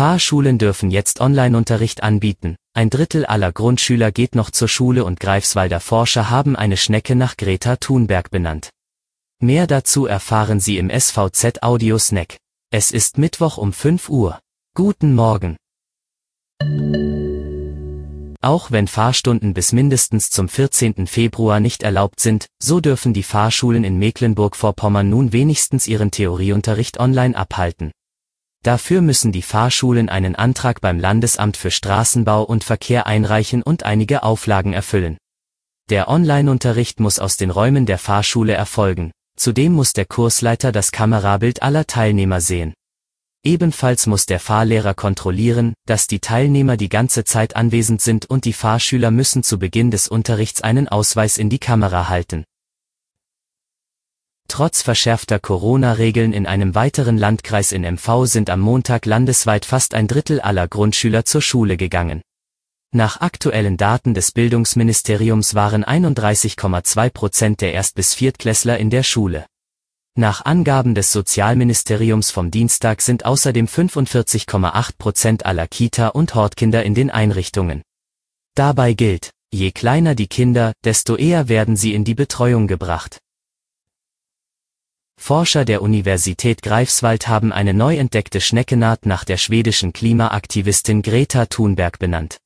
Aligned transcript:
Fahrschulen 0.00 0.56
dürfen 0.56 0.90
jetzt 0.90 1.20
Online-Unterricht 1.20 2.02
anbieten. 2.02 2.56
Ein 2.72 2.88
Drittel 2.88 3.26
aller 3.26 3.52
Grundschüler 3.52 4.10
geht 4.12 4.34
noch 4.34 4.50
zur 4.50 4.66
Schule 4.66 5.04
und 5.04 5.20
Greifswalder 5.20 5.78
Forscher 5.78 6.30
haben 6.30 6.56
eine 6.56 6.78
Schnecke 6.78 7.14
nach 7.14 7.36
Greta 7.36 7.76
Thunberg 7.76 8.30
benannt. 8.30 8.70
Mehr 9.42 9.66
dazu 9.66 10.06
erfahren 10.06 10.58
Sie 10.58 10.78
im 10.78 10.88
SVZ 10.88 11.62
Audio 11.62 11.98
Snack. 11.98 12.38
Es 12.72 12.92
ist 12.92 13.18
Mittwoch 13.18 13.58
um 13.58 13.74
5 13.74 14.08
Uhr. 14.08 14.40
Guten 14.74 15.14
Morgen. 15.14 15.58
Auch 18.40 18.70
wenn 18.70 18.88
Fahrstunden 18.88 19.52
bis 19.52 19.72
mindestens 19.72 20.30
zum 20.30 20.48
14. 20.48 21.08
Februar 21.08 21.60
nicht 21.60 21.82
erlaubt 21.82 22.20
sind, 22.20 22.46
so 22.58 22.80
dürfen 22.80 23.12
die 23.12 23.22
Fahrschulen 23.22 23.84
in 23.84 23.98
Mecklenburg-Vorpommern 23.98 25.10
nun 25.10 25.34
wenigstens 25.34 25.86
ihren 25.86 26.10
Theorieunterricht 26.10 26.98
online 26.98 27.36
abhalten. 27.36 27.92
Dafür 28.62 29.00
müssen 29.00 29.32
die 29.32 29.42
Fahrschulen 29.42 30.08
einen 30.10 30.34
Antrag 30.34 30.82
beim 30.82 30.98
Landesamt 30.98 31.56
für 31.56 31.70
Straßenbau 31.70 32.42
und 32.42 32.62
Verkehr 32.62 33.06
einreichen 33.06 33.62
und 33.62 33.84
einige 33.84 34.22
Auflagen 34.22 34.74
erfüllen. 34.74 35.16
Der 35.88 36.08
Online-Unterricht 36.08 37.00
muss 37.00 37.18
aus 37.18 37.36
den 37.36 37.50
Räumen 37.50 37.86
der 37.86 37.98
Fahrschule 37.98 38.52
erfolgen. 38.52 39.12
Zudem 39.36 39.72
muss 39.72 39.94
der 39.94 40.04
Kursleiter 40.04 40.72
das 40.72 40.92
Kamerabild 40.92 41.62
aller 41.62 41.86
Teilnehmer 41.86 42.42
sehen. 42.42 42.74
Ebenfalls 43.42 44.06
muss 44.06 44.26
der 44.26 44.38
Fahrlehrer 44.38 44.92
kontrollieren, 44.92 45.72
dass 45.86 46.06
die 46.06 46.20
Teilnehmer 46.20 46.76
die 46.76 46.90
ganze 46.90 47.24
Zeit 47.24 47.56
anwesend 47.56 48.02
sind 48.02 48.26
und 48.28 48.44
die 48.44 48.52
Fahrschüler 48.52 49.10
müssen 49.10 49.42
zu 49.42 49.58
Beginn 49.58 49.90
des 49.90 50.08
Unterrichts 50.08 50.60
einen 50.60 50.88
Ausweis 50.88 51.38
in 51.38 51.48
die 51.48 51.58
Kamera 51.58 52.10
halten. 52.10 52.44
Trotz 54.50 54.82
verschärfter 54.82 55.38
Corona-Regeln 55.38 56.32
in 56.32 56.44
einem 56.44 56.74
weiteren 56.74 57.16
Landkreis 57.16 57.70
in 57.70 57.82
MV 57.82 58.26
sind 58.26 58.50
am 58.50 58.58
Montag 58.58 59.06
landesweit 59.06 59.64
fast 59.64 59.94
ein 59.94 60.08
Drittel 60.08 60.40
aller 60.40 60.66
Grundschüler 60.66 61.24
zur 61.24 61.40
Schule 61.40 61.76
gegangen. 61.76 62.20
Nach 62.92 63.20
aktuellen 63.20 63.76
Daten 63.76 64.12
des 64.12 64.32
Bildungsministeriums 64.32 65.54
waren 65.54 65.84
31,2 65.84 67.10
Prozent 67.10 67.60
der 67.60 67.74
Erst- 67.74 67.94
bis 67.94 68.12
Viertklässler 68.12 68.76
in 68.76 68.90
der 68.90 69.04
Schule. 69.04 69.46
Nach 70.16 70.44
Angaben 70.44 70.96
des 70.96 71.12
Sozialministeriums 71.12 72.32
vom 72.32 72.50
Dienstag 72.50 73.02
sind 73.02 73.24
außerdem 73.24 73.68
45,8 73.68 74.98
Prozent 74.98 75.46
aller 75.46 75.68
Kita- 75.68 76.08
und 76.08 76.34
Hortkinder 76.34 76.82
in 76.82 76.96
den 76.96 77.10
Einrichtungen. 77.10 77.82
Dabei 78.56 78.94
gilt, 78.94 79.30
je 79.52 79.70
kleiner 79.70 80.16
die 80.16 80.26
Kinder, 80.26 80.72
desto 80.84 81.14
eher 81.14 81.48
werden 81.48 81.76
sie 81.76 81.94
in 81.94 82.04
die 82.04 82.16
Betreuung 82.16 82.66
gebracht. 82.66 83.20
Forscher 85.20 85.64
der 85.64 85.80
Universität 85.82 86.60
Greifswald 86.60 87.28
haben 87.28 87.52
eine 87.52 87.72
neu 87.72 87.96
entdeckte 87.96 88.40
Schneckenart 88.40 89.06
nach 89.06 89.24
der 89.24 89.36
schwedischen 89.36 89.92
Klimaaktivistin 89.92 91.02
Greta 91.02 91.46
Thunberg 91.46 92.00
benannt. 92.00 92.38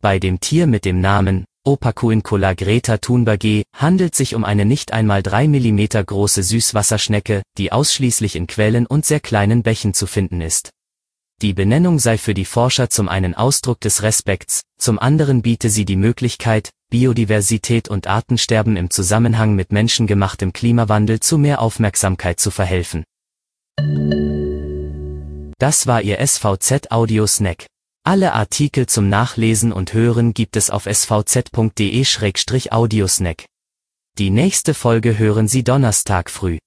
Bei 0.00 0.18
dem 0.18 0.40
Tier 0.40 0.66
mit 0.66 0.86
dem 0.86 1.02
Namen 1.02 1.44
Opacuincola 1.66 2.54
Greta 2.54 2.98
thunbergi 2.98 3.64
handelt 3.76 4.14
sich 4.14 4.34
um 4.34 4.44
eine 4.44 4.64
nicht 4.64 4.92
einmal 4.92 5.22
drei 5.22 5.48
Millimeter 5.48 6.02
große 6.02 6.42
Süßwasserschnecke, 6.42 7.42
die 7.58 7.72
ausschließlich 7.72 8.36
in 8.36 8.46
Quellen 8.46 8.86
und 8.86 9.04
sehr 9.04 9.20
kleinen 9.20 9.62
Bächen 9.62 9.92
zu 9.92 10.06
finden 10.06 10.40
ist. 10.40 10.70
Die 11.42 11.52
Benennung 11.52 11.98
sei 11.98 12.16
für 12.16 12.34
die 12.34 12.44
Forscher 12.44 12.90
zum 12.90 13.08
einen 13.08 13.34
Ausdruck 13.34 13.80
des 13.80 14.02
Respekts, 14.02 14.62
zum 14.78 14.98
anderen 14.98 15.42
biete 15.42 15.68
sie 15.68 15.84
die 15.84 15.96
Möglichkeit, 15.96 16.70
Biodiversität 16.90 17.88
und 17.88 18.06
Artensterben 18.06 18.76
im 18.76 18.90
Zusammenhang 18.90 19.54
mit 19.54 19.72
menschengemachtem 19.72 20.52
Klimawandel 20.52 21.18
zu 21.20 21.38
mehr 21.38 21.60
Aufmerksamkeit 21.60 22.38
zu 22.38 22.52
verhelfen. 22.52 23.02
Das 25.58 25.86
war 25.86 26.02
Ihr 26.02 26.24
SVZ 26.24 26.92
Audio 26.92 27.26
Snack. 27.26 27.66
Alle 28.04 28.34
Artikel 28.34 28.86
zum 28.86 29.08
Nachlesen 29.08 29.72
und 29.72 29.92
Hören 29.94 30.34
gibt 30.34 30.56
es 30.56 30.70
auf 30.70 30.86
svz.de-audiosnack. 30.86 33.46
Die 34.18 34.30
nächste 34.30 34.74
Folge 34.74 35.18
hören 35.18 35.48
Sie 35.48 35.64
Donnerstag 35.64 36.30
früh. 36.30 36.58